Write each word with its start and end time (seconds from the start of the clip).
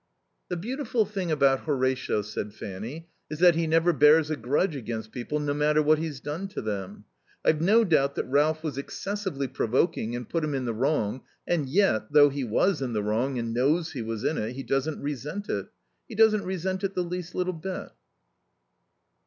"The 0.49 0.57
beautiful 0.57 1.05
thing 1.05 1.29
about 1.29 1.59
Horatio," 1.65 2.23
said 2.23 2.55
Fanny, 2.55 3.07
"is 3.29 3.37
that 3.37 3.53
he 3.53 3.67
never 3.67 3.93
bears 3.93 4.31
a 4.31 4.35
grudge 4.35 4.75
against 4.75 5.11
people, 5.11 5.39
no 5.39 5.53
matter 5.53 5.79
what 5.83 5.99
he's 5.99 6.19
done 6.19 6.47
to 6.47 6.61
them. 6.63 7.05
I've 7.45 7.61
no 7.61 7.83
doubt 7.83 8.15
that 8.15 8.25
Ralph 8.25 8.63
was 8.63 8.79
excessively 8.79 9.47
provoking 9.47 10.15
and 10.15 10.27
put 10.27 10.43
him 10.43 10.55
in 10.55 10.65
the 10.65 10.73
wrong, 10.73 11.21
and 11.45 11.69
yet, 11.69 12.11
though 12.11 12.29
he 12.29 12.43
was 12.43 12.81
in 12.81 12.93
the 12.93 13.03
wrong, 13.03 13.37
and 13.37 13.53
knows 13.53 13.91
he 13.91 14.01
was 14.01 14.23
in 14.23 14.39
it, 14.39 14.53
he 14.53 14.63
doesn't 14.63 14.99
resent 14.99 15.47
it. 15.49 15.67
He 16.09 16.15
doesn't 16.15 16.45
resent 16.45 16.83
it 16.83 16.95
the 16.95 17.03
least 17.03 17.35
little 17.35 17.53
bit." 17.53 17.89